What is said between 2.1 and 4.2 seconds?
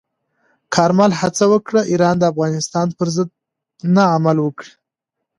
د افغانستان پر ضد نه